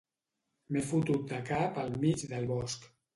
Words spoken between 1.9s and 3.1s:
mig del bosc